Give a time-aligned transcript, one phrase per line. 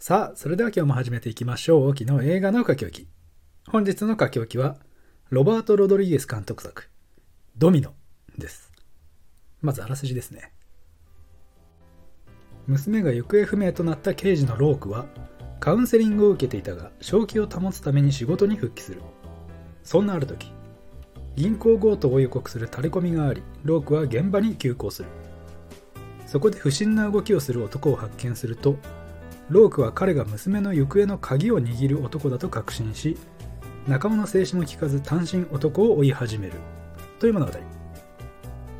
[0.00, 1.88] さあ、それでは今日も始めていきましょう。
[1.88, 3.08] 沖の映画の書き置き。
[3.68, 4.76] 本日の書き置きは、
[5.28, 6.88] ロバート・ロドリゲス監督作、
[7.56, 7.94] ドミノ
[8.38, 8.70] です。
[9.60, 10.52] まずあらすじですね。
[12.68, 15.06] 娘が行方不明となった刑事のロークは、
[15.58, 19.02] カウンセリングを受けていたが、正気を保つために仕事に復帰する。
[19.82, 20.52] そんなある時、
[21.34, 25.08] 銀行強盗を予告するタレコミがあり、ロークは現場に急行する。
[26.24, 28.76] そこで不審な動きをする男を発見すると、
[29.50, 33.16] ロークは彼が娘の行方の鍵を握る男だと確信し、
[33.86, 36.54] 仲間の静止も聞かず単身男を追い始める。
[37.18, 37.52] という物語。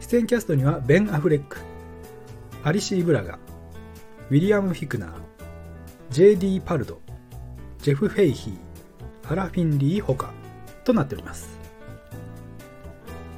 [0.01, 1.59] 出演キャストにはベン・アフレック、
[2.65, 3.39] アリシー・ブラガ、
[4.31, 5.11] ウィリアム・フィクナー、
[6.11, 6.61] J.D.
[6.65, 7.01] パルド、
[7.79, 10.33] ジェフ・フェイヒー、アラ・フィンリー・ホカ
[10.85, 11.59] となっております。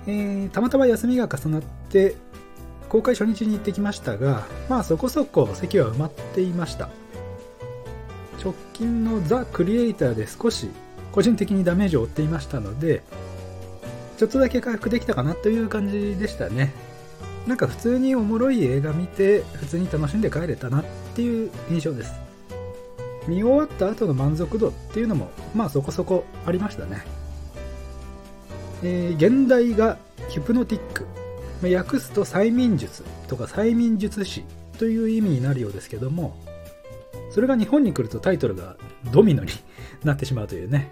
[0.07, 2.16] えー、たまたま休みが重なって
[2.88, 6.88] 公開初日に行ってきましたがまあそこそこ席は埋まっていました
[8.43, 10.69] 直近のザ・クリエイターで少し
[11.13, 13.02] 個人的にダメージを負っていましたので
[14.16, 16.73] ちょっとだけ回復できたかなという感じでしたね。
[17.46, 22.13] なんか普通におもろい映画見て普通に楽しんで帰れたなっていう印象です。
[23.27, 27.02] 見終わった後の満足度っていうのもまあそこそこありましたね。
[28.83, 29.96] えー、現代が
[30.29, 31.07] ヒプノティック。
[31.63, 34.45] 訳すと催眠術とか催眠術師
[34.79, 36.35] という意味になるようですけども
[37.31, 38.77] それが日本に来るとタイトルが
[39.13, 39.51] ドミノに
[40.05, 40.91] なってしまうというね。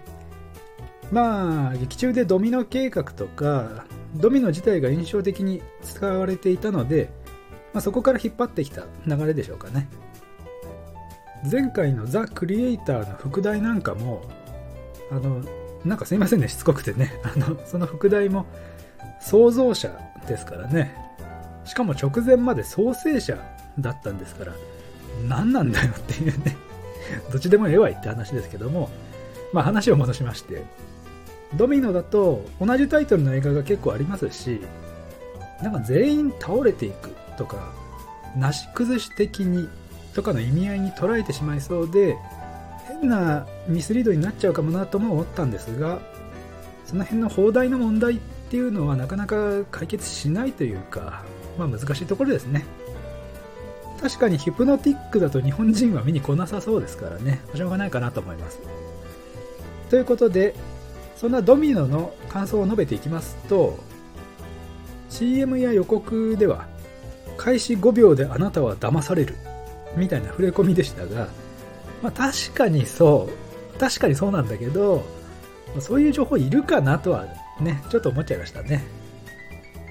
[1.11, 7.09] まあ劇中でドミノ計画とかドミノ自体が印象的に使われていたので、
[7.73, 9.89] まあ、そこから引っ張ってきた流れでしょうかね。
[11.49, 14.21] 前回のザ・クリエイターの副題なんかも
[15.11, 15.41] あの
[15.85, 17.11] なんかすいませんねしつこくてね。
[17.23, 18.45] あのその副題も
[19.19, 20.95] 創造者ですからね。
[21.65, 23.37] しかも直前まで創生者
[23.79, 24.53] だったんですから
[25.27, 26.57] 何なんだよっていうね。
[27.31, 28.89] どっちでもええわいって話ですけども。
[29.51, 30.63] まあ話を戻しまして。
[31.55, 34.61] ドミノだと同じタイトルの映画が結構ありますし
[35.63, 37.73] なんか全員倒れていくとか
[38.37, 39.67] なし崩し的に
[40.13, 42.17] とかの意味合いに捉えてしまいそうで
[42.87, 45.99] 変なミスリードになっちゃうかもなとも思ったんですが
[46.85, 48.17] その辺の放題の問題っ
[48.49, 51.23] ていうのはなかなか解決しないというか
[51.57, 52.65] まあ難しいところですね。
[54.01, 57.41] 確かにヒプノティックだと日本人は見に来なさそうですからね。
[57.53, 58.59] しょうがないかなと思います。
[59.89, 60.55] ということで
[61.15, 63.77] そんなドミノの感想を述べていきますと
[65.09, 66.67] CM や予告では
[67.37, 69.35] 開始5秒であなたは騙される
[69.97, 71.27] みたいな触れ込みでしたが
[72.01, 73.29] まあ、確かにそ
[73.75, 75.03] う確かにそうなんだけど
[75.79, 77.25] そういう情報いるかなとは
[77.59, 78.83] ねちょっと思っちゃいましたね。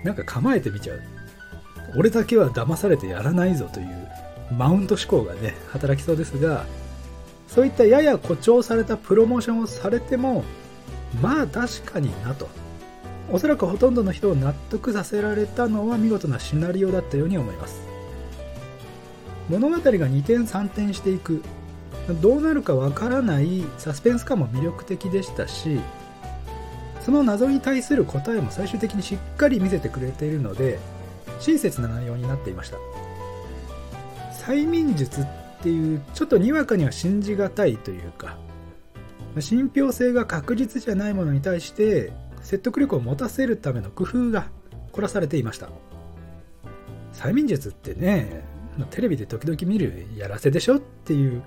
[0.05, 1.03] なんか構えてみちゃう。
[1.97, 4.09] 俺だけは騙されてやらないぞという
[4.57, 6.65] マウント思考がね働きそうですが
[7.47, 10.45] そういったやや誇張されたプロモーションをされても
[11.23, 12.49] まあ確かになと。
[13.31, 17.83] おそらくほとんどの人を納得させられたのは見事なシナリオだったように思います。
[19.51, 21.43] 物語が2点3転していく。
[22.15, 25.81] どうなるかわからないサスペンス感も魅力的でしたし
[27.03, 30.79] その謎に対する答えも最終的にしっかり見せてくれているので
[31.41, 32.77] 親切な内容になっていました。
[34.45, 35.25] 催眠術っ
[35.63, 38.39] ていうちょっとにわかには信じがたいというか
[39.41, 44.49] 信憑性が確実じゃないものに対して説得力を持たせるための工夫が
[44.93, 45.69] 凝らされていました。
[47.13, 48.45] 催眠術ってね
[48.91, 51.43] テレビで時々見るやらせでしょっていう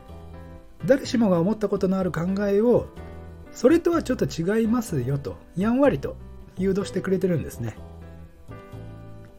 [0.86, 2.88] 誰しもが思ったことのある考えを
[3.54, 6.18] それとはちょっと違いますよとやんわりと
[6.58, 7.78] 誘導してくれてるんですね。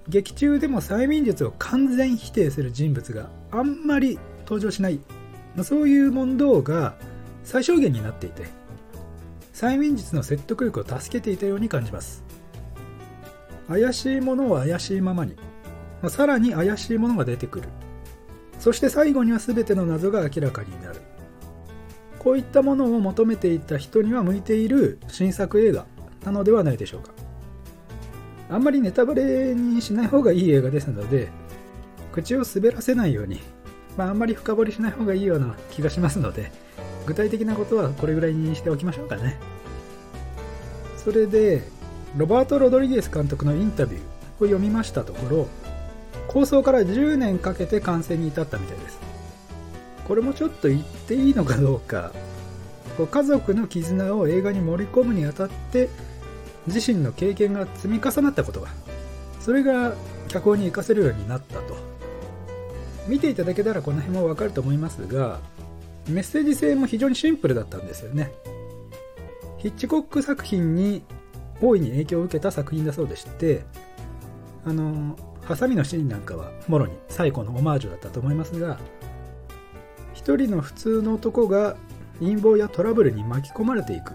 [0.09, 5.01] 劇中でも催眠術を完全否定する人物があんまり登場しない。
[5.55, 6.95] まそういう問答が
[7.45, 8.47] 最小限になっていて
[9.53, 12.25] 催眠術の説得力を助けていたように感じます。
[13.69, 15.37] 怪しいものは怪しいままに。
[16.09, 17.69] さらに怪しいものが出てくる。
[18.59, 21.01] そして最後には全ての謎が明らかになる。
[22.19, 25.87] こういったものを求めていた人には向いている新作映画
[26.25, 27.22] なのではないでしょうか。
[28.53, 31.31] あんまりネタバレにしない方がいい映画ですので
[32.13, 33.41] 口を滑らせないように、
[33.97, 36.53] まあ、あんまり深掘りしない方がいいような気がしますので
[37.07, 39.41] 具体的なことはこれぐらいにしておきましょうかね。
[40.97, 41.63] それで
[42.17, 44.03] ロバート・ロドリゲス監督のインタビューを
[44.41, 45.49] 読みましたところ
[46.29, 49.01] 構想から10年かけて完成に至ったみたいです。
[50.07, 52.13] これもちょっと言っていいのかどうか。
[53.11, 55.89] 家族の絆を映画に盛り込むにあたって
[56.67, 58.69] 自身の経験が積み重なったことが
[59.41, 59.95] それが
[60.29, 61.93] 脚本に活かせるようになったと。
[63.09, 65.41] 見ていただけたらこの辺もわかると思いますが
[66.09, 68.31] メッセージ性も非常にシンプルだったんですよね。
[69.59, 71.03] ヒッチコック作品に
[71.61, 73.65] 大いに影響を受けた作品だそうでして
[74.65, 78.79] あのハサミのシーンなんかはもろに最古のオマージュだったと思いますが
[80.15, 81.77] 一人の普通の男が
[82.19, 84.15] 陰謀やトラブルに巻き込まれていく。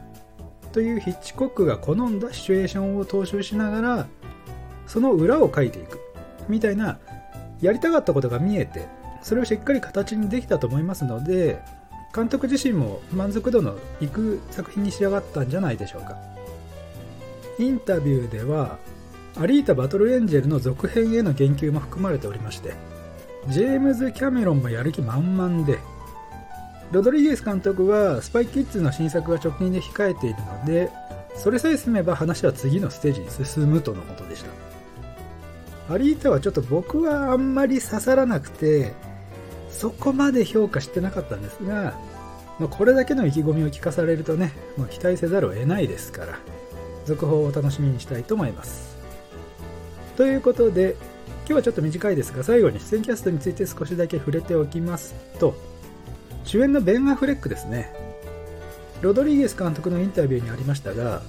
[0.77, 4.07] というヒッチコックが好んだシチュエーションを踏襲しながら
[4.85, 6.00] その裏を書いていく
[6.47, 7.00] みたいな
[7.62, 8.88] やりたかったことが見えて
[9.24, 11.63] それをしっかり形にできたと思いますので
[12.13, 16.15] 監督自身も満足度のいく作品に仕上がったんじゃないでしょうか。
[17.57, 18.77] インタビューでは
[19.35, 22.75] アリータ・バトル・エンジェルの続編への言及も含まれておりまして
[23.47, 25.80] ジェームズ・キャメロンもやる気満々で
[26.92, 30.89] ロドリゲス監督はスパイキッズの新作が直近で控えているので
[31.36, 34.50] それさえ済めば話は次のステージに進むとのことでした。
[35.94, 38.94] アリータはちょっと僕はあんまり刺さらなくて
[39.69, 41.98] そこまで評価してなかったんですが、
[42.60, 46.40] ま、これだけの意気込みを聞かされるとね、まあ、期待せざるを得ないですから
[47.06, 48.98] 続報をお楽しみにしたいと思います。
[50.18, 50.95] ということで
[51.42, 55.56] 今日はちょっと短いですが最後に出演キャストについて少しだけ触れておきますと
[56.47, 57.94] 主演のベン・アフレックですね。
[59.01, 61.21] ロドリゲス監督のインタビューにありましたが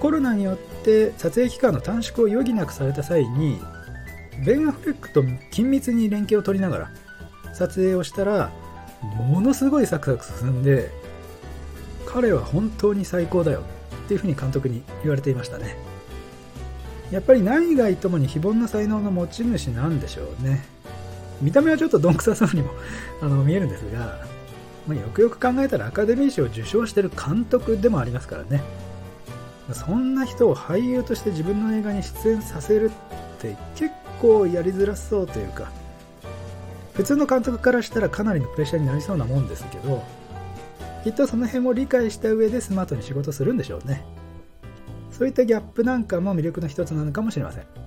[0.00, 3.60] コロナによって撮影期間の短縮を余儀なくされた際に
[4.44, 5.22] ベン・アフレックと
[5.52, 6.90] 緊密に連携を取りながら
[7.54, 8.50] 撮影をしたら
[9.28, 10.90] ものすごいサクサク進んで
[12.04, 13.62] 彼は本当に最高だよ
[14.04, 15.76] っていうふうに監督に言われていましたね。
[17.10, 20.64] やっぱり内外ともに非凡な才能の持ち主なんでしょうね。
[21.40, 22.70] 見た目はちょっとどんくさそうにも
[23.20, 24.18] あの見えるんですが、
[24.86, 28.62] まあ、よくよく考えたらアカデミー賞を受賞してる監督でもありますからね。
[29.72, 35.72] そんな人を俳優として自分の映画に出演させるって結構やりづらそうというか
[36.94, 40.04] 普通の監督からしたらかなりのプレッシャーになりそうなもんですけど
[41.02, 44.04] きっとその辺を理解した上でスマートに仕事するんでしょうね。
[45.12, 47.85] そういったギャップなんかも魅力の一つなのかもしれません。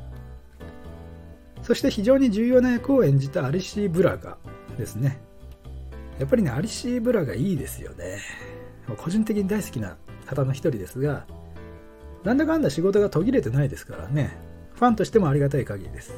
[1.69, 4.37] そして非常に重要な役を演じたアリシー・ブラガ
[4.75, 5.21] ですね。
[6.17, 8.17] やっぱりねアリシー・ブラガいいですよね。
[8.97, 9.95] 個人的に大好きな
[10.25, 11.27] 方の一人ですが
[12.23, 14.35] なんだかんだ仕事が途切れてないですからね。
[14.73, 16.11] ファンとしてもありがたい限りです。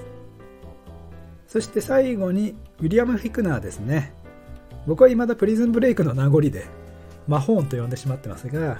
[1.50, 4.14] そして最後にウィリアム・フィクナーですね。
[4.88, 6.64] 僕は未だプリズンブレイクの名残で
[7.28, 8.80] マホーンと呼んでしまってますが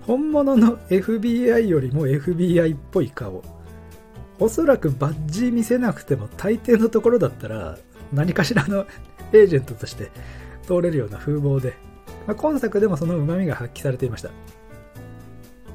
[0.00, 3.59] 本物の FBI よりも FBI っぽい顔。
[4.40, 7.78] おそらくバッジ見せなくても大抵のところだったら
[8.12, 8.86] 何かしらの
[9.32, 10.10] エージェントとして
[10.66, 11.74] 通れるような風貌で、
[12.26, 14.30] まあ、今作でもその旨味が発揮されていました。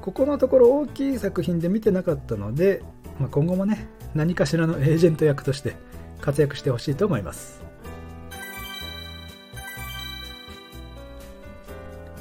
[0.02, 2.84] ここのところ大きい作品で見てなかったので、
[3.20, 5.76] まあ、今後もね何かしらのエージェント役として
[6.22, 7.64] 活躍してほしいと思います。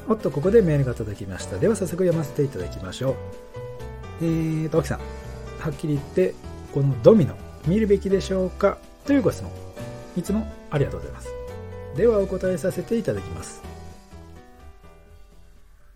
[0.06, 1.58] おっとここでメールが届きました。
[1.58, 3.14] では早速読ませていただきましょう。
[4.20, 5.23] えーと沖さん。
[5.64, 6.34] はっきり言って
[6.74, 7.34] このドミノ
[7.66, 8.76] 見るべきでしょうか？
[9.06, 9.50] というご質問
[10.14, 11.28] いつもありがとうございます。
[11.96, 13.62] ではお答えさせていただきます。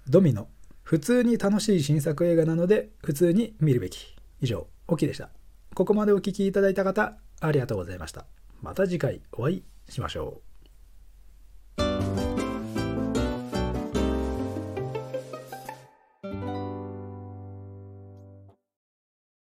[0.08, 0.48] ドミノ
[0.84, 4.16] 普通に楽しい新作映画なので普通に見るべき。
[4.40, 5.28] 以上オキでした。
[5.74, 8.24] ここまでお聴きいただいた方、ありがとうございました。
[8.62, 10.47] また次回お会いしましょう。